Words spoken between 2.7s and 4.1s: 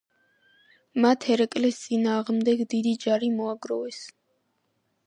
დიდი ჯარი მოაგროვეს.